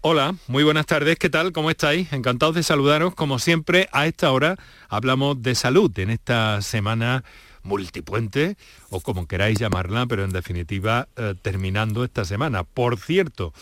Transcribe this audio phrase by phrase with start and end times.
[0.00, 1.50] Hola, muy buenas tardes, ¿qué tal?
[1.50, 2.12] ¿Cómo estáis?
[2.12, 3.16] Encantados de saludaros.
[3.16, 4.54] Como siempre, a esta hora
[4.88, 7.24] hablamos de salud en esta semana
[7.64, 8.56] multipuente
[8.90, 12.62] o como queráis llamarla, pero en definitiva eh, terminando esta semana.
[12.62, 13.52] Por cierto,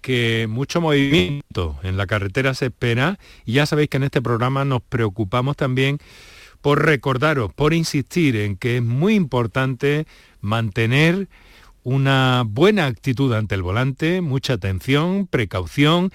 [0.00, 4.64] que mucho movimiento en la carretera se espera y ya sabéis que en este programa
[4.64, 5.98] nos preocupamos también
[6.62, 10.06] por recordaros, por insistir en que es muy importante
[10.40, 11.28] mantener
[11.82, 16.12] una buena actitud ante el volante, mucha atención, precaución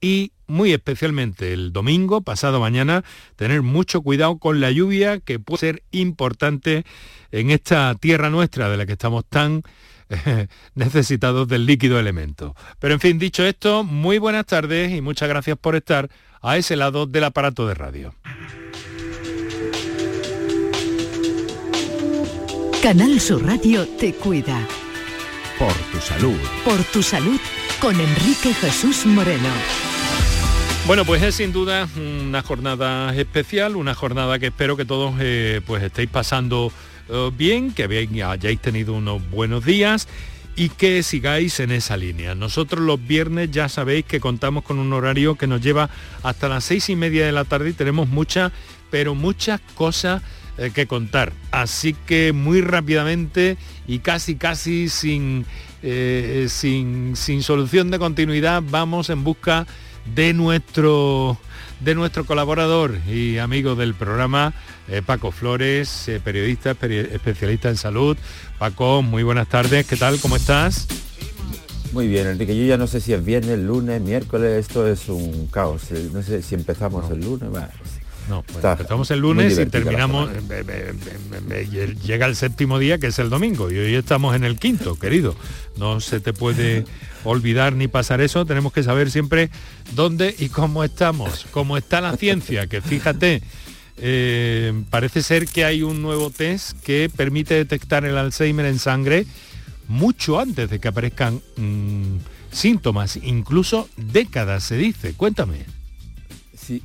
[0.00, 3.04] y muy especialmente el domingo, pasado mañana,
[3.36, 6.84] tener mucho cuidado con la lluvia que puede ser importante
[7.30, 9.62] en esta tierra nuestra de la que estamos tan
[10.08, 12.56] eh, necesitados del líquido elemento.
[12.78, 16.10] Pero en fin, dicho esto, muy buenas tardes y muchas gracias por estar
[16.42, 18.14] a ese lado del aparato de radio.
[22.82, 24.66] Canal Sur Radio te cuida.
[25.60, 26.38] Por tu salud.
[26.64, 27.38] Por tu salud
[27.82, 29.50] con Enrique Jesús Moreno.
[30.86, 35.60] Bueno, pues es sin duda una jornada especial, una jornada que espero que todos eh,
[35.66, 36.72] pues estéis pasando
[37.10, 37.84] eh, bien, que
[38.24, 40.08] hayáis tenido unos buenos días
[40.56, 42.34] y que sigáis en esa línea.
[42.34, 45.90] Nosotros los viernes ya sabéis que contamos con un horario que nos lleva
[46.22, 48.50] hasta las seis y media de la tarde y tenemos muchas,
[48.90, 50.22] pero muchas cosas
[50.60, 51.32] eh, que contar.
[51.52, 55.46] Así que muy rápidamente y casi casi sin,
[55.82, 59.66] eh, sin, sin solución de continuidad vamos en busca
[60.14, 61.38] de nuestro
[61.80, 64.52] de nuestro colaborador y amigo del programa,
[64.88, 68.18] eh, Paco Flores, periodista, especialista en salud.
[68.58, 70.20] Paco, muy buenas tardes, ¿qué tal?
[70.20, 70.88] ¿Cómo estás?
[71.94, 72.54] Muy bien, Enrique.
[72.54, 75.90] Yo ya no sé si es viernes, lunes, miércoles, esto es un caos.
[76.12, 77.48] No sé si empezamos el lunes.
[78.30, 80.30] No, pues empezamos el lunes y terminamos,
[82.04, 85.34] llega el séptimo día que es el domingo y hoy estamos en el quinto, querido.
[85.76, 86.84] No se te puede
[87.24, 89.50] olvidar ni pasar eso, tenemos que saber siempre
[89.96, 93.42] dónde y cómo estamos, cómo está la ciencia, que fíjate,
[93.96, 99.26] eh, parece ser que hay un nuevo test que permite detectar el Alzheimer en sangre
[99.88, 102.18] mucho antes de que aparezcan mm,
[102.52, 105.14] síntomas, incluso décadas se dice.
[105.14, 105.79] Cuéntame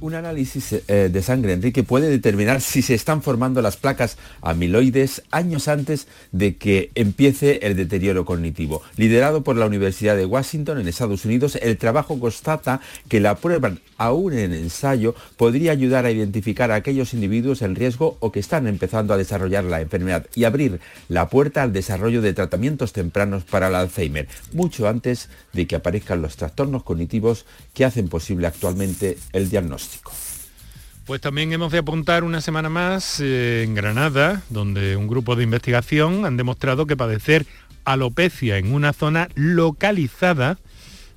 [0.01, 5.23] un análisis eh, de sangre, Enrique, puede determinar si se están formando las placas amiloides
[5.31, 8.81] años antes de que empiece el deterioro cognitivo.
[8.97, 13.73] Liderado por la Universidad de Washington en Estados Unidos, el trabajo constata que la prueba,
[13.97, 18.67] aún en ensayo, podría ayudar a identificar a aquellos individuos en riesgo o que están
[18.67, 20.79] empezando a desarrollar la enfermedad y abrir
[21.09, 26.22] la puerta al desarrollo de tratamientos tempranos para el Alzheimer, mucho antes de que aparezcan
[26.22, 29.74] los trastornos cognitivos que hacen posible actualmente el diagnóstico.
[31.05, 35.43] Pues también hemos de apuntar una semana más eh, en Granada, donde un grupo de
[35.43, 37.45] investigación han demostrado que padecer
[37.83, 40.57] alopecia en una zona localizada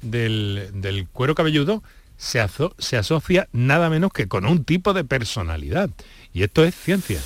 [0.02, 1.82] del, cuero cabelludo
[2.18, 5.88] se asocia nada menos que con un tipo de personalidad.
[6.34, 7.20] Y esto es ciencia.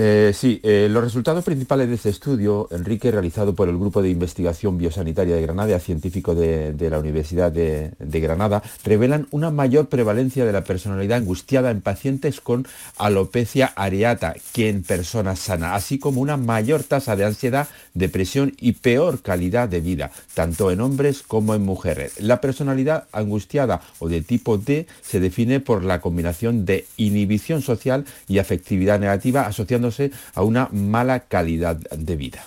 [0.00, 4.08] Eh, sí, eh, los resultados principales de este estudio, Enrique, realizado por el Grupo de
[4.08, 10.52] Investigación Biosanitaria de Granada, científico de, la Universidad de, Granada, revelan una mayor prevalencia de
[10.52, 12.64] la personalidad angustiada en pacientes con
[12.96, 18.74] alopecia areata que en personas sanas, así como una mayor tasa de ansiedad, depresión y
[18.74, 22.20] peor calidad de vida, tanto en hombres como en mujeres.
[22.20, 28.04] La personalidad angustiada o de tipo D se define por la combinación de inhibición social
[28.28, 29.87] y afectividad negativa asociando
[30.34, 32.44] a una mala calidad de vida.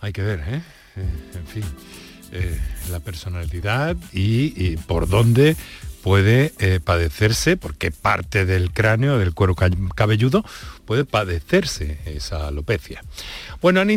[0.00, 0.62] Hay que ver, ¿eh?
[0.96, 1.64] eh en fin,
[2.32, 2.58] eh,
[2.90, 5.56] la personalidad y, por dónde
[6.02, 10.44] puede eh, padecerse, porque parte del cráneo, del cuero cabelludo,
[10.84, 13.02] puede padecerse esa alopecia.
[13.62, 13.90] Bueno, han,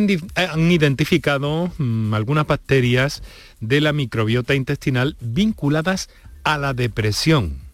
[0.72, 3.24] identificado mm, algunas bacterias
[3.60, 6.10] de la microbiota intestinal vinculadas
[6.44, 7.67] a la depresión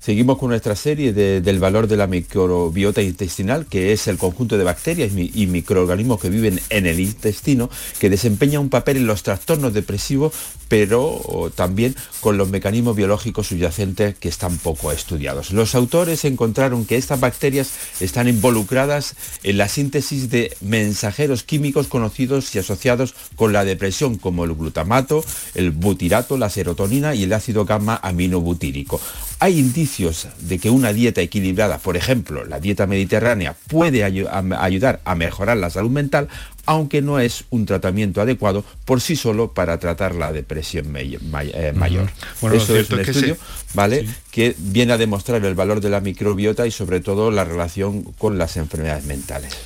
[0.00, 4.64] Seguimos con nuestra serie del valor de la microbiota intestinal, que es el conjunto de
[4.64, 9.74] bacterias y microorganismos que viven en el intestino, que desempeña un papel en los trastornos
[9.74, 10.32] depresivos,
[10.68, 15.50] pero también con los mecanismos biológicos subyacentes que están poco estudiados.
[15.50, 17.70] Los autores encontraron que estas bacterias
[18.00, 24.44] están involucradas en la síntesis de mensajeros químicos conocidos y asociados con la depresión, como
[24.44, 25.24] el glutamato,
[25.54, 29.00] el butirato, la serotonina y el ácido gamma aminobutírico.
[29.40, 35.14] Hay indicios de que una dieta equilibrada, por ejemplo, la dieta mediterránea, puede ayudar a
[35.14, 36.28] mejorar la salud mental,
[36.66, 42.10] aunque no es un tratamiento adecuado por sí solo para tratar la depresión eh, mayor.
[42.40, 43.36] Bueno, Eso es un estudio
[43.74, 44.08] ¿vale?
[44.32, 48.38] que viene a demostrar el valor de la microbiota y sobre todo la relación con
[48.38, 49.56] las enfermedades mentales.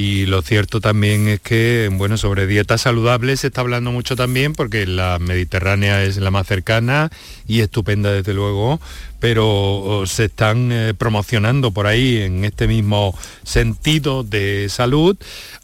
[0.00, 4.52] Y lo cierto también es que, bueno, sobre dietas saludables se está hablando mucho también
[4.52, 7.10] porque la mediterránea es la más cercana
[7.48, 8.80] y estupenda desde luego,
[9.20, 15.16] pero se están eh, promocionando por ahí en este mismo sentido de salud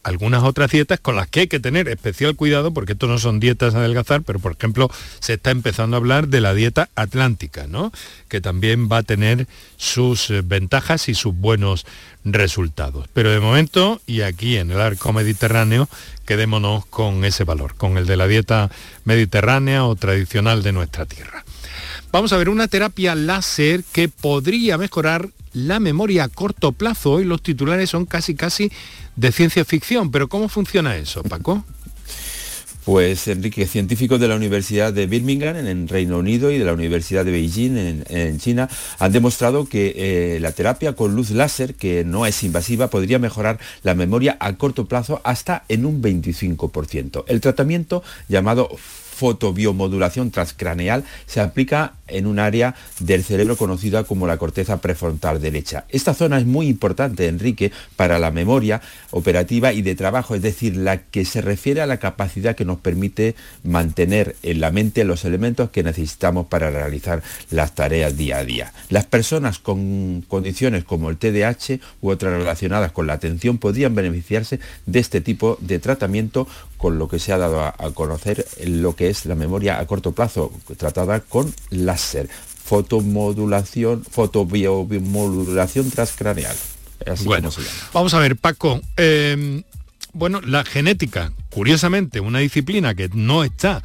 [0.02, 3.40] algunas otras dietas con las que hay que tener especial cuidado porque esto no son
[3.40, 4.90] dietas a adelgazar, pero por ejemplo
[5.20, 7.90] se está empezando a hablar de la dieta atlántica, ¿no?
[8.28, 9.46] que también va a tener
[9.76, 11.86] sus eh, ventajas y sus buenos
[12.24, 13.08] resultados.
[13.12, 15.88] Pero de momento, y aquí en el arco mediterráneo,
[16.26, 18.70] quedémonos con ese valor, con el de la dieta
[19.04, 21.43] mediterránea o tradicional de nuestra tierra.
[22.14, 27.10] Vamos a ver una terapia láser que podría mejorar la memoria a corto plazo.
[27.10, 28.70] Hoy los titulares son casi casi
[29.16, 31.64] de ciencia ficción, pero ¿cómo funciona eso, Paco?
[32.84, 37.24] Pues Enrique, científicos de la Universidad de Birmingham en Reino Unido y de la Universidad
[37.24, 38.68] de Beijing en, China
[39.00, 43.58] han demostrado que eh, la terapia con luz láser, que no es invasiva, podría mejorar
[43.82, 47.24] la memoria a corto plazo hasta en un 25%.
[47.26, 48.68] El tratamiento llamado
[49.14, 55.84] fotobiomodulación transcraneal se aplica en un área del cerebro conocida como la corteza prefrontal derecha.
[55.88, 60.76] Esta zona es muy importante, Enrique, para la memoria operativa y de trabajo, es decir,
[60.76, 65.24] la que se refiere a la capacidad que nos permite mantener en la mente los
[65.24, 68.72] elementos que necesitamos para realizar las tareas día a día.
[68.90, 74.60] Las personas con condiciones como el TDAH u otras relacionadas con la atención podrían beneficiarse
[74.86, 76.46] de este tipo de tratamiento
[76.84, 80.12] con lo que se ha dado a, conocer lo que es la memoria a corto
[80.12, 86.54] plazo tratada con láser, fotomodulación, fotobiomodulación transcraneal.
[87.24, 87.48] bueno,
[87.94, 88.82] vamos a ver, Paco.
[88.98, 89.62] Em,
[90.12, 93.82] bueno, la genética, curiosamente, una disciplina que no está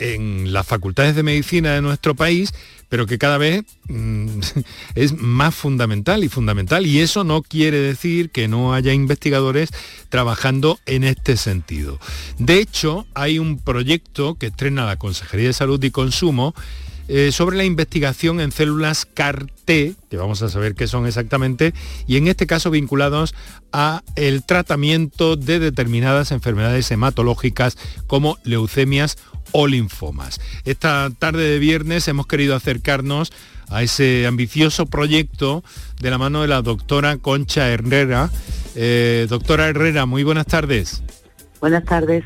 [0.00, 2.52] en las facultades de medicina de nuestro país,
[2.88, 4.40] pero que cada vez mm,
[4.96, 6.86] es más fundamental y fundamental.
[6.86, 9.70] Y eso no quiere decir que no haya investigadores
[10.08, 12.00] trabajando en este sentido.
[12.38, 16.54] De hecho, hay un proyecto que estrena la Consejería de Salud y Consumo
[17.12, 21.74] eh, sobre la investigación en células CAR-T, que vamos a saber qué son exactamente,
[22.06, 23.34] y en este caso vinculados
[23.72, 27.76] a el tratamiento de determinadas enfermedades hematológicas
[28.06, 29.18] como leucemias
[29.50, 30.40] o linfomas.
[30.64, 33.32] Esta tarde de viernes hemos querido acercarnos
[33.70, 35.64] a ese ambicioso proyecto
[36.00, 38.30] de la mano de la doctora Concha Herrera.
[38.76, 41.02] Eh, doctora Herrera, muy buenas tardes.
[41.60, 42.22] Buenas tardes.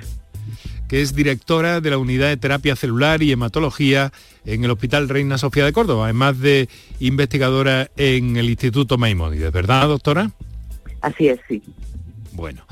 [0.89, 4.13] Que es directora de la Unidad de Terapia Celular y Hematología
[4.45, 6.69] en el Hospital Reina Sofía de Córdoba, además de
[7.01, 10.31] investigadora en el Instituto Maimónides, ¿verdad, doctora?
[11.01, 11.63] Así es, sí.
[12.33, 12.67] Bueno,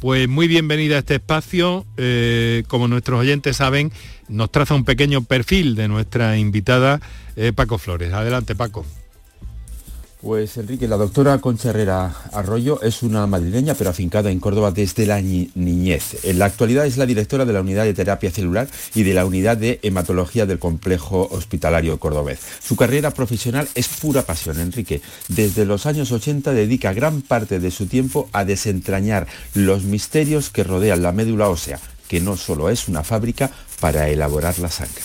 [0.00, 1.86] pues muy bienvenida a este espacio.
[1.96, 3.92] Eh, como nuestros oyentes saben,
[4.28, 7.00] nos traza un pequeño perfil de nuestra invitada
[7.36, 8.12] eh, Paco Flores.
[8.12, 8.84] Adelante, Paco.
[10.26, 15.06] Pues Enrique, la doctora Concha Herrera Arroyo es una madrileña pero afincada en Córdoba desde
[15.06, 16.24] la niñez.
[16.24, 19.24] En la actualidad es la directora de la unidad de terapia celular y de la
[19.24, 22.40] unidad de hematología del complejo hospitalario cordobés.
[22.60, 25.00] Su carrera profesional es pura pasión, Enrique.
[25.28, 30.64] Desde los años 80 dedica gran parte de su tiempo a desentrañar los misterios que
[30.64, 35.02] rodean la médula ósea, que no solo es una fábrica para elaborar la sangre.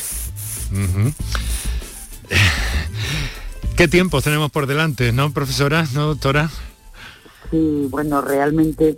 [3.78, 6.50] ¿Qué tiempos tenemos por delante, no, profesora, no, doctora?
[7.50, 8.98] Sí, bueno, realmente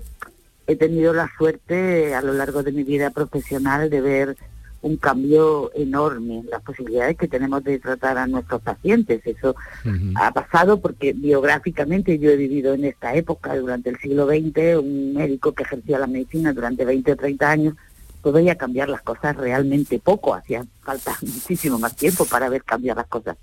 [0.67, 4.37] he tenido la suerte a lo largo de mi vida profesional de ver
[4.81, 9.21] un cambio enorme en las posibilidades que tenemos de tratar a nuestros pacientes.
[9.25, 9.55] Eso
[10.15, 15.13] ha pasado porque biográficamente yo he vivido en esta época, durante el siglo XX, un
[15.13, 17.75] médico que ejercía la medicina durante 20 o 30 años,
[18.21, 23.07] podía cambiar las cosas realmente poco, hacía falta muchísimo más tiempo para ver cambiar las
[23.07, 23.38] cosas.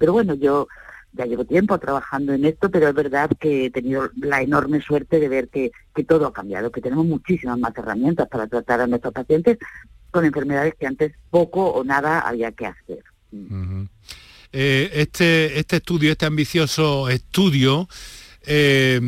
[0.00, 0.66] Pero bueno, yo
[1.12, 5.20] ya llevo tiempo trabajando en esto, pero es verdad que he tenido la enorme suerte
[5.20, 5.70] de ver que,
[6.08, 9.58] todo ha cambiado, que tenemos muchísimas más herramientas para tratar a nuestros pacientes
[10.10, 13.04] con enfermedades que antes poco o nada había que hacer.
[14.52, 17.86] Eh, este, este estudio, este ambicioso estudio,
[18.46, 19.00] eh,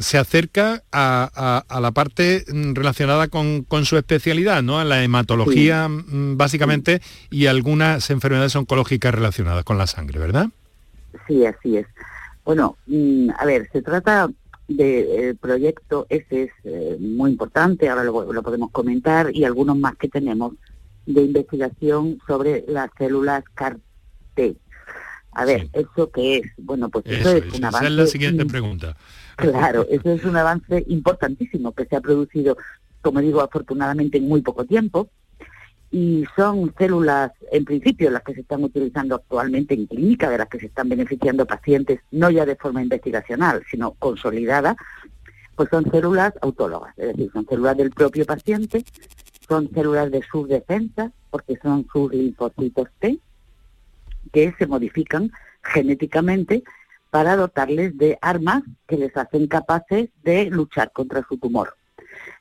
[0.00, 4.78] se acerca a, la parte relacionada con, su especialidad, ¿no?
[4.78, 7.00] A la hematología mm, básicamente
[7.30, 10.48] y algunas enfermedades oncológicas relacionadas con la sangre, ¿verdad?
[11.26, 11.86] Sí, así es.
[12.44, 14.28] Bueno, mm, a ver, se trata
[14.68, 19.96] de proyecto, ese es eh, muy importante, ahora lo, lo, podemos comentar, y algunos más
[19.96, 20.54] que tenemos
[21.06, 24.56] de investigación sobre las células CAR-T.
[25.32, 26.42] A ver, ¿eso qué es?
[26.58, 27.86] Bueno, pues eso, es un avance...
[27.86, 28.96] Esa es la siguiente pregunta.
[29.36, 32.58] Claro, eso es un avance importantísimo que se ha producido,
[33.00, 35.08] como digo, afortunadamente en muy poco tiempo,
[35.90, 40.48] y son células, en principio, las que se están utilizando actualmente en clínica, de las
[40.48, 44.76] que se están beneficiando pacientes, no ya de forma investigacional, sino consolidada,
[45.56, 48.84] Pues son células autólogas, es decir, son células del propio paciente,
[49.48, 53.18] son células de sus defensas, porque son sus linfocitos T,
[54.32, 56.62] que se modifican genéticamente
[57.10, 61.74] para dotarles de armas que les hacen capaces de luchar contra su tumor.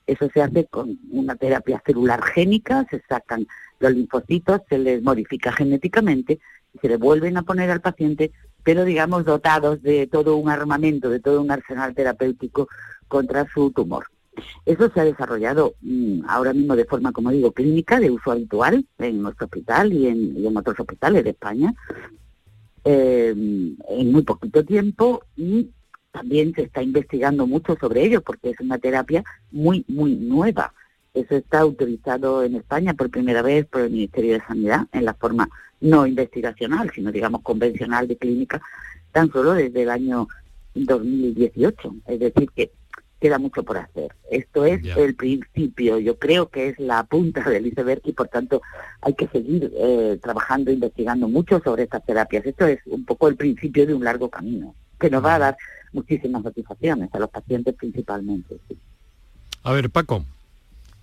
[0.07, 3.47] Eso se hace con una terapia celular génica, se sacan
[3.79, 6.39] los linfocitos, se les modifica genéticamente
[6.73, 8.31] y se le vuelven a poner al paciente,
[8.63, 12.67] pero digamos dotados de todo un armamento, de todo un arsenal terapéutico
[13.07, 14.05] contra su tumor.
[14.65, 18.85] Eso se ha desarrollado mm, ahora mismo de forma, como digo, clínica, de uso habitual
[18.97, 21.73] en nuestro hospital y en, y en otros hospitales de España,
[22.83, 25.69] eh, en muy poquito tiempo y
[26.11, 30.73] también se está investigando mucho sobre ello porque es una terapia muy, muy nueva.
[31.13, 35.13] Eso está autorizado en España por primera vez por el Ministerio de Sanidad en la
[35.13, 35.49] forma
[35.81, 38.61] no investigacional, sino digamos convencional de clínica,
[39.11, 40.27] tan solo desde el año
[40.73, 41.95] 2018.
[42.07, 42.71] Es decir, que
[43.21, 44.13] queda mucho por hacer.
[44.31, 48.63] Esto es el principio, yo creo que es la punta del iceberg y por tanto
[48.99, 52.45] hay que seguir eh, trabajando, investigando mucho sobre estas terapias.
[52.45, 55.57] Esto es un poco el principio de un largo camino que nos va a dar
[55.93, 58.57] muchísimas satisfacciones a los pacientes principalmente.
[59.63, 60.25] A ver, Paco.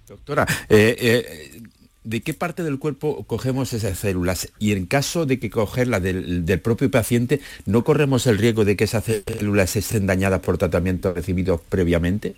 [0.08, 1.62] Doctora, eh, eh,
[2.04, 4.52] ¿de qué parte del cuerpo cogemos esas células?
[4.58, 8.76] Y en caso de que cogerlas del, del, propio paciente, ¿no corremos el riesgo de
[8.76, 12.36] que esas células estén dañadas por tratamientos recibidos previamente?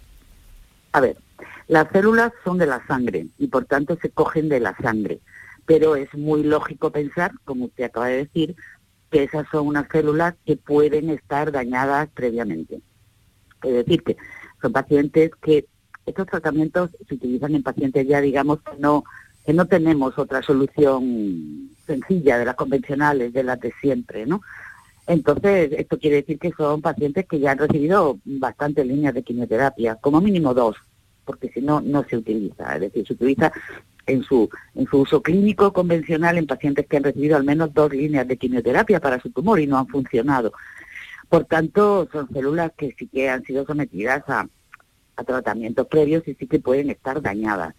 [0.93, 1.17] A ver,
[1.69, 5.21] las células son de la sangre y por tanto se cogen de la sangre.
[5.67, 8.57] Pero es muy lógico pensar, como usted acaba de decir,
[9.11, 12.81] que esas son unas células que pueden estar dañadas previamente.
[13.63, 14.17] Es decir, que
[14.61, 15.67] son pacientes que
[16.07, 19.05] estos tratamientos se utilizan en pacientes ya, digamos, que no,
[19.45, 24.43] que no tenemos otra solución sencilla de las convencionales, de las de siempre, ¿no?
[25.07, 29.97] Entonces, esto quiere decir que son pacientes que ya han recibido bastantes líneas de quimioterapia,
[29.97, 30.77] como mínimo dos,
[31.25, 32.75] porque si no, no se utiliza.
[32.75, 33.53] Es decir, se utiliza
[34.07, 37.93] en su, en su uso clínico convencional en pacientes que han recibido al menos dos
[37.93, 40.53] líneas de quimioterapia para su tumor y no han funcionado.
[41.29, 44.49] Por tanto, son células que sí que han sido sometidas a,
[45.17, 47.75] a tratamientos previos y sí que pueden estar dañadas.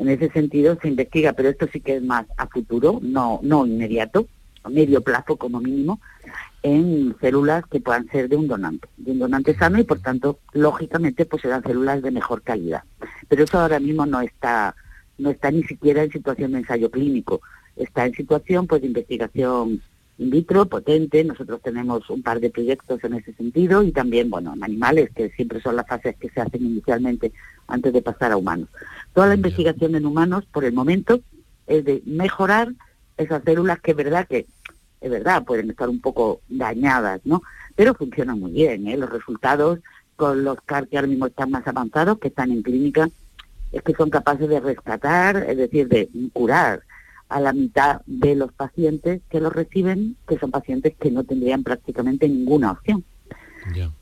[0.00, 3.66] En ese sentido se investiga, pero esto sí que es más a futuro, no, no
[3.66, 4.26] inmediato,
[4.62, 6.00] a medio plazo como mínimo,
[6.62, 10.38] en células que puedan ser de un donante, de un donante sano y por tanto,
[10.54, 12.82] lógicamente, pues serán células de mejor calidad.
[13.28, 14.74] Pero eso ahora mismo no está
[15.18, 17.42] no está ni siquiera en situación de ensayo clínico,
[17.76, 19.82] está en situación pues de investigación
[20.20, 24.52] in vitro potente, nosotros tenemos un par de proyectos en ese sentido y también, bueno,
[24.52, 27.32] en animales, que siempre son las fases que se hacen inicialmente
[27.66, 28.68] antes de pasar a humanos.
[29.14, 31.20] Toda la investigación en humanos, por el momento,
[31.66, 32.70] es de mejorar
[33.16, 34.44] esas células que es verdad que,
[35.00, 37.42] es verdad, pueden estar un poco dañadas, ¿no?
[37.74, 38.98] Pero funcionan muy bien, ¿eh?
[38.98, 39.78] Los resultados
[40.16, 43.08] con los CAR que ahora mismo están más avanzados, que están en clínica,
[43.72, 46.82] es que son capaces de rescatar, es decir, de curar
[47.30, 51.62] a la mitad de los pacientes que los reciben, que son pacientes que no tendrían
[51.62, 53.04] prácticamente ninguna opción.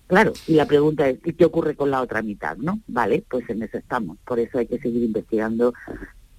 [0.06, 2.56] Claro, y la pregunta es, ¿y qué ocurre con la otra mitad?
[2.56, 2.80] ¿No?
[2.86, 4.16] Vale, pues en eso estamos.
[4.24, 5.74] Por eso hay que seguir investigando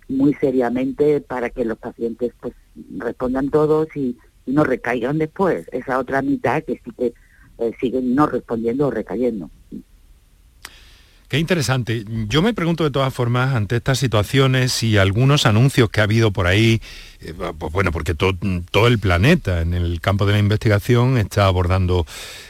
[0.07, 2.55] muy seriamente para que los pacientes pues
[2.97, 4.17] respondan todos y,
[4.47, 5.67] y no recaigan después.
[5.71, 7.13] Esa otra mitad que sí que
[7.59, 9.51] eh, siguen no respondiendo o recayendo.
[11.29, 12.05] Qué interesante.
[12.27, 16.31] Yo me pregunto de todas formas ante estas situaciones y algunos anuncios que ha habido
[16.31, 16.81] por ahí,
[17.21, 22.07] eh, pues bueno, porque todo el planeta en el campo de la investigación está abordando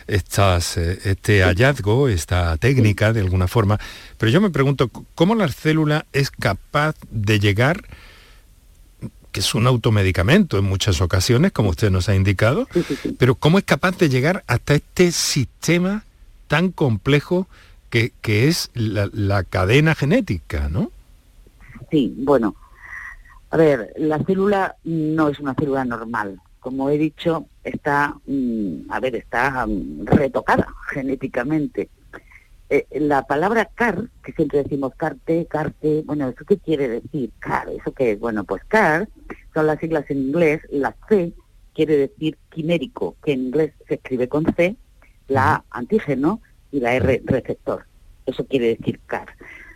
[0.07, 3.77] estas, eh, este hallazgo, esta técnica de alguna forma,
[4.17, 7.83] pero yo me pregunto cómo la célula es capaz de llegar
[9.33, 12.65] que es un automedicamento en muchas ocasiones, como usted nos ha indicado,
[13.17, 16.05] pero cómo es capaz de llegar hasta este sistema
[16.47, 17.47] tan complejo
[17.89, 20.91] que, que es la, la, cadena genética, ¿no?
[21.89, 22.55] Sí, bueno,
[23.51, 26.39] a ver, la célula no es una célula normal.
[26.59, 31.89] Como he dicho, está, mm, a ver, está mm, retocada genéticamente.
[32.69, 37.31] Eh, la palabra CAR, que siempre decimos CARTE, CARTE, bueno, ¿eso qué quiere decir?
[37.39, 38.19] CAR, ¿eso qué es?
[38.19, 39.09] Bueno, pues CAR
[39.53, 41.33] son las siglas en inglés, la C
[41.73, 44.75] quiere decir quimérico, que en inglés se escribe con C,
[45.27, 47.85] la A antígeno, y la R receptor.
[48.25, 49.27] Eso quiere decir CAR.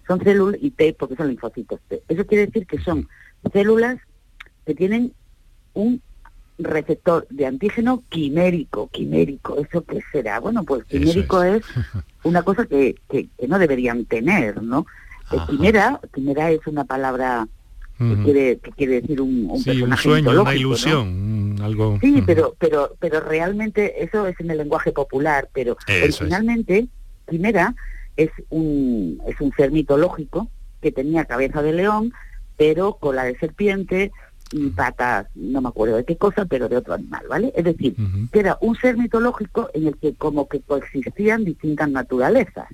[0.07, 2.03] Son células y T porque son linfocitos T.
[2.07, 3.07] Eso quiere decir que son
[3.51, 3.97] células
[4.65, 5.13] que tienen
[5.73, 6.01] un
[6.57, 8.89] receptor de antígeno quimérico.
[8.89, 10.39] Quimérico, ¿eso qué será?
[10.39, 11.63] Bueno, pues quimérico es.
[11.63, 11.65] es.
[12.23, 14.85] una cosa que, que, que, no deberían tener, ¿no?
[15.47, 17.47] Quimera, quimera es una palabra
[18.12, 18.24] uh -huh.
[18.24, 21.65] quiere, que quiere decir un, un sí, personaje un sueño, una ilusión, ¿no?
[21.65, 21.98] algo.
[22.01, 22.25] Sí, uh -huh.
[22.25, 26.88] pero, pero, pero realmente eso es en el lenguaje popular, pero Eso originalmente,
[27.29, 27.75] quimera
[28.15, 30.48] Es un, es un ser mitológico
[30.81, 32.13] que tenía cabeza de león,
[32.57, 34.12] pero cola de serpiente
[34.51, 37.51] y patas, no me acuerdo de qué cosa, pero de otro animal, ¿vale?
[37.55, 37.95] Es decir,
[38.31, 42.67] que era un ser mitológico en el que como que coexistían distintas naturalezas.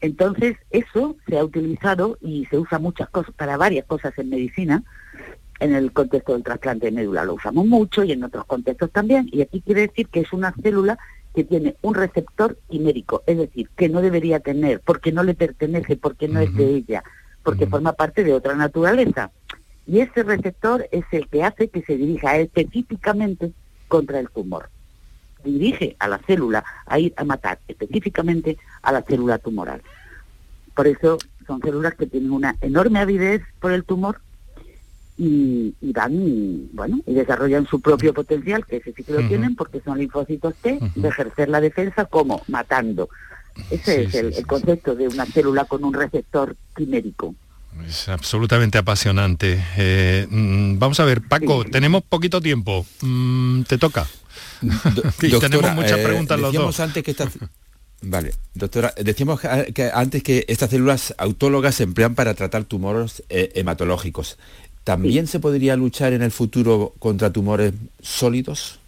[0.00, 4.84] Entonces, eso se ha utilizado y se usa muchas cosas, para varias cosas en medicina,
[5.60, 9.28] en el contexto del trasplante de médula lo usamos mucho y en otros contextos también,
[9.32, 10.98] y aquí quiere decir que es una célula
[11.34, 15.96] que tiene un receptor quimérico, es decir, que no debería tener, porque no le pertenece,
[15.96, 17.02] porque no es de ella,
[17.42, 19.30] porque forma parte de otra naturaleza.
[19.86, 23.52] Y ese receptor es el que hace que se dirija específicamente
[23.88, 24.70] contra el tumor.
[25.44, 29.82] Dirige a la célula a ir a matar específicamente a la célula tumoral.
[30.74, 34.20] Por eso son células que tienen una enorme avidez por el tumor
[35.16, 39.56] y, van y, bueno y desarrollan su propio potencial que ese sí que lo tienen
[39.56, 43.08] porque son linfocitos T de ejercer la defensa como matando.
[43.70, 47.34] Ese es el, concepto de una célula con un receptor quimérico
[47.86, 54.06] es absolutamente apasionante eh, mm, vamos a ver Paco tenemos poquito tiempo mm, te toca
[55.18, 57.14] tenemos muchas eh, preguntas los dos antes que
[58.00, 63.50] Vale, doctora, decíamos que antes que estas células autólogas se emplean para tratar tumores eh,
[63.56, 64.38] hematológicos.
[64.84, 68.78] ¿También se podría luchar en el futuro contra tumores sólidos?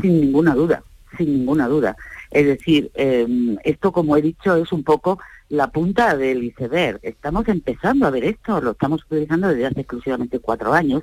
[0.00, 0.82] Sin ninguna duda,
[1.16, 1.96] sin ninguna duda.
[2.30, 5.18] Es decir, em, esto, como he dicho, es un poco
[5.50, 7.00] la punta del iceberg.
[7.02, 11.02] Estamos empezando a ver esto, lo estamos utilizando desde hace exclusivamente cuatro años,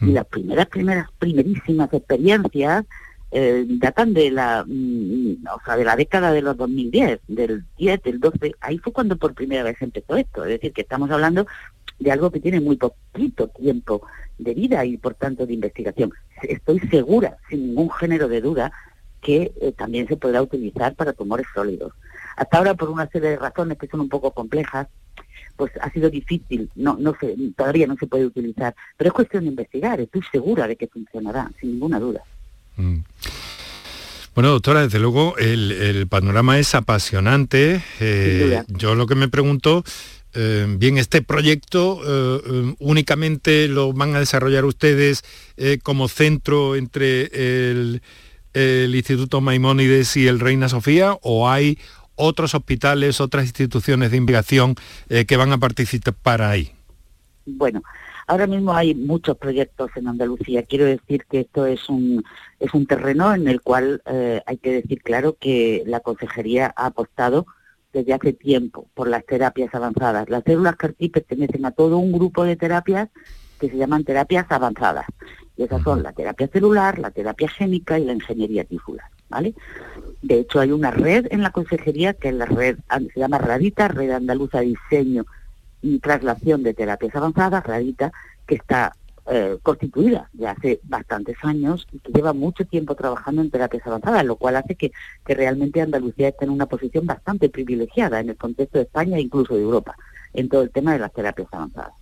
[0.00, 0.14] y mm.
[0.14, 2.84] las primeras, primeras, primerísimas experiencias
[3.30, 8.02] eh, datan de la, mm, o sea, de la década de los 2010, del 10,
[8.02, 10.44] del 12, ahí fue cuando por primera vez empezó esto.
[10.44, 11.46] Es decir, que estamos hablando
[11.98, 14.02] de algo que tiene muy poquito tiempo
[14.38, 16.12] de vida y por tanto de investigación.
[16.42, 18.72] Estoy segura, sin ningún género de duda,
[19.22, 21.92] que eh, también se podrá utilizar para tumores sólidos.
[22.36, 24.88] Hasta ahora, por una serie de razones que son un poco complejas,
[25.56, 27.14] pues ha sido difícil, no, no
[27.56, 31.50] todavía no se puede utilizar, pero es cuestión de investigar, estoy segura de que funcionará,
[31.60, 32.22] sin ninguna duda.
[32.76, 32.98] Mm.
[34.34, 37.82] Bueno, doctora, desde luego el, panorama es apasionante.
[38.00, 39.84] Eh, yo lo que me pregunto
[40.32, 45.22] eh, bien, este proyecto eh, únicamente lo van a desarrollar ustedes
[45.82, 48.00] como centro entre el,
[48.54, 51.78] Instituto Maimónides y el Reina Sofía o hay
[52.14, 54.74] otros hospitales, otras instituciones de investigación
[55.08, 56.72] que van a participar ahí?
[57.46, 57.82] Bueno,
[58.26, 60.62] ahora mismo hay muchos proyectos en Andalucía.
[60.62, 62.22] Quiero decir que esto es un,
[62.60, 64.02] es un terreno en el cual
[64.46, 67.46] hay que decir claro que la Consejería ha apostado
[67.92, 70.28] desde hace tiempo por las terapias avanzadas.
[70.30, 73.08] Las células CAR pertenecen a todo un grupo de terapias
[73.60, 75.06] que se llaman terapias avanzadas.
[75.62, 79.06] Y esas son la terapia celular, la terapia génica y la ingeniería tisular.
[79.28, 79.54] ¿vale?
[80.20, 82.78] De hecho, hay una red en la consejería que es la red,
[83.14, 85.24] se llama RADITA, Red Andaluza de Diseño
[85.80, 88.10] y Traslación de Terapias Avanzadas, RADITA,
[88.44, 88.96] que está
[89.26, 94.24] eh, constituida ya hace bastantes años y que lleva mucho tiempo trabajando en terapias avanzadas,
[94.24, 94.90] lo cual hace que,
[95.24, 99.20] que realmente Andalucía esté en una posición bastante privilegiada en el contexto de España e
[99.20, 99.94] incluso de Europa
[100.32, 102.01] en todo el tema de las terapias avanzadas.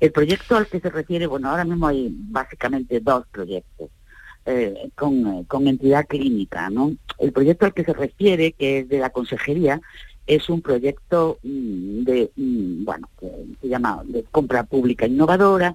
[0.00, 3.90] El proyecto al que se refiere, bueno, ahora mismo hay básicamente dos proyectos
[4.46, 6.92] eh, con, eh, con entidad clínica, ¿no?
[7.18, 9.80] El proyecto al que se refiere, que es de la consejería,
[10.26, 13.28] es un proyecto mm, de, mm, bueno, que
[13.60, 15.74] se llama de compra pública innovadora,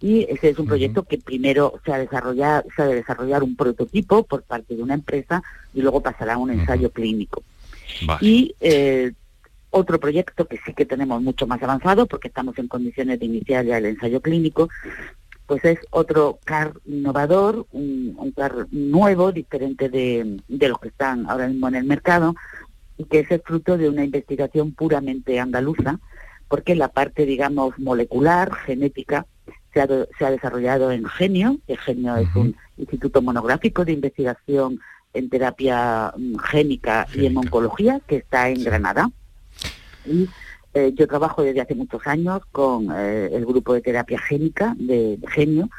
[0.00, 3.56] y ese es un proyecto que primero se ha, desarrollado, se ha de desarrollar un
[3.56, 7.42] prototipo por parte de una empresa y luego pasará a un ensayo clínico.
[8.20, 9.12] Y eh,
[9.76, 13.64] otro proyecto que sí que tenemos mucho más avanzado, porque estamos en condiciones de iniciar
[13.64, 14.68] ya el ensayo clínico,
[15.46, 21.46] pues es otro CAR innovador, un, CAR nuevo, diferente de, de, los que están ahora
[21.46, 22.34] mismo en el mercado,
[22.98, 26.00] y que es el fruto de una investigación puramente andaluza,
[26.48, 29.26] porque la parte, digamos, molecular, genética,
[29.72, 34.80] se ha, desarrollado en Genio, que Genio es un instituto monográfico de investigación
[35.12, 39.10] en terapia mm, génica, y en oncología, que está en Granada.
[40.06, 40.28] Y
[40.74, 45.18] eh, yo trabajo desde hace muchos años con eh, el grupo de terapia génica de,
[45.28, 45.70] Genio,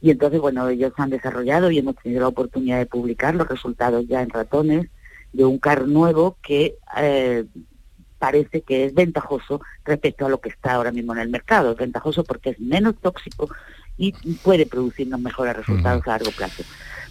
[0.00, 4.06] y entonces, bueno, ellos han desarrollado y hemos tenido la oportunidad de publicar los resultados
[4.06, 4.88] ya en ratones
[5.32, 7.44] de un CAR nuevo que eh,
[8.18, 11.72] parece que es ventajoso respecto a lo que está ahora mismo en el mercado.
[11.72, 13.48] Es ventajoso porque es menos tóxico
[13.96, 14.12] y
[14.42, 16.62] puede producirnos mejores resultados a largo plazo.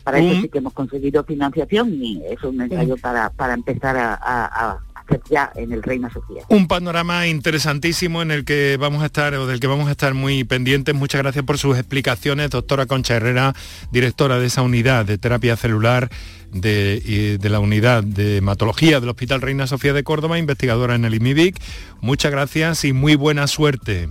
[0.04, 4.80] Para eso sí que hemos conseguido financiación y es un ensayo para, para empezar a,
[5.08, 6.44] máster ya en el Reina Sofía.
[6.50, 10.14] Un panorama interesantísimo en el que vamos a estar o del que vamos a estar
[10.14, 10.96] muy pendientes.
[10.96, 13.54] Muchas gracias por sus explicaciones, doctora Concha Herrera,
[13.92, 16.10] directora de esa unidad de terapia celular
[16.52, 21.16] de, de, la unidad de hematología del Hospital Reina Sofía de Córdoba, investigadora en el
[21.16, 21.60] IMIBIC.
[22.02, 24.10] Muchas gracias y muy buena suerte.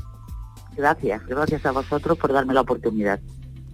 [0.76, 3.20] Gracias, gracias a vosotros por darme la oportunidad.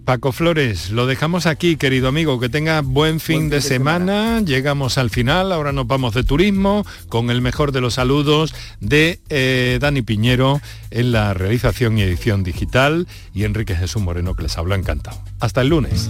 [0.05, 2.39] Paco Flores, lo dejamos aquí, querido amigo.
[2.39, 4.41] Que tenga buen fin, de, semana.
[4.41, 5.51] Llegamos al final.
[5.51, 10.61] Ahora nos vamos de turismo con el mejor de los saludos de eh, Dani Piñero
[10.91, 15.21] en la realización y edición digital y Enrique Jesús Moreno que les habla encantado.
[15.39, 16.09] Hasta el lunes.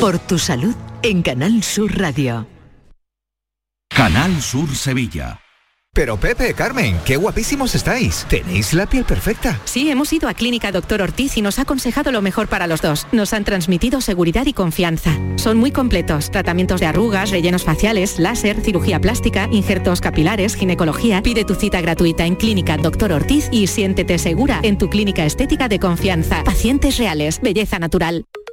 [0.00, 2.46] Por tu salud en Canal Sur Radio.
[3.94, 5.40] Canal Sur Sevilla.
[5.92, 8.24] Pero Pepe, Carmen, qué guapísimos estáis.
[8.30, 9.60] Tenéis la piel perfecta.
[9.64, 12.80] Sí, hemos ido a Clínica Doctor Ortiz y nos ha aconsejado lo mejor para los
[12.80, 13.08] dos.
[13.12, 15.18] Nos han transmitido seguridad y confianza.
[15.36, 16.30] Son muy completos.
[16.30, 21.22] Tratamientos de arrugas, rellenos faciales, láser, cirugía plástica, injertos capilares, ginecología.
[21.22, 25.68] Pide tu cita gratuita en Clínica Doctor Ortiz y siéntete segura en tu clínica estética
[25.68, 26.42] de confianza.
[26.42, 28.24] Pacientes reales, belleza natural.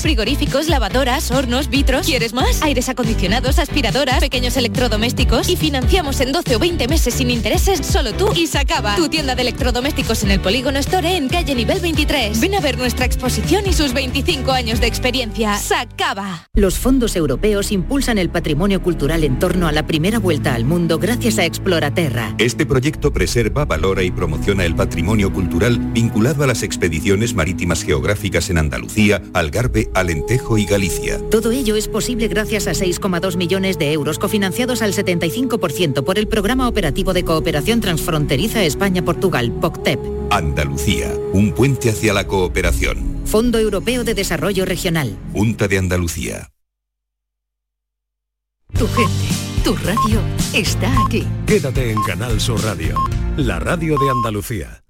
[0.00, 2.06] frigoríficos, lavadoras, hornos, vitros.
[2.06, 2.62] ¿Quieres más?
[2.62, 8.12] Aires acondicionados, aspiradoras, pequeños electrodomésticos y financiamos en 12 o 20 meses sin intereses solo
[8.12, 8.96] tú y Sacaba.
[8.96, 12.40] Tu tienda de electrodomésticos en el Polígono Store en calle nivel 23.
[12.40, 15.56] Ven a ver nuestra exposición y sus 25 años de experiencia.
[15.56, 16.48] Sacaba.
[16.54, 20.98] Los fondos europeos impulsan el patrimonio cultural en torno a la primera vuelta al mundo
[20.98, 22.34] gracias a Exploraterra.
[22.38, 28.50] Este proyecto preserva, valora y promociona el patrimonio cultural vinculado a las expediciones marítimas geográficas
[28.50, 31.20] en Andalucía, Algarve, Alentejo y Galicia.
[31.30, 36.28] Todo ello es posible gracias a 6,2 millones de euros cofinanciados al 75% por el
[36.28, 39.98] Programa Operativo de Cooperación Transfronteriza España-Portugal, POCTEP.
[40.30, 43.22] Andalucía, un puente hacia la cooperación.
[43.24, 45.18] Fondo Europeo de Desarrollo Regional.
[45.32, 46.50] Junta de Andalucía.
[48.78, 50.20] Tu gente, tu radio
[50.52, 51.26] está aquí.
[51.46, 52.94] Quédate en Canal Sur Radio,
[53.36, 54.82] la radio de Andalucía.